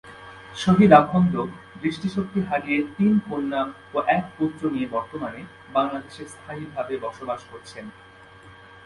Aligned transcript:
শহীদ 0.55 0.91
আখন্দ 0.93 1.33
দৃষ্টিশক্তি 1.81 2.39
হারিয়ে 2.49 2.79
তিন 2.97 3.13
কন্যা 3.27 3.61
ও 3.93 3.97
এক 4.17 4.25
পুত্র 4.37 4.61
নিয়ে 4.69 4.87
বর্তমানে 4.87 5.41
বাংলাদেশে 5.73 6.23
স্থায়ীভাবে 6.25 6.93
বসবাস 6.97 7.41
করছেন। 7.51 7.85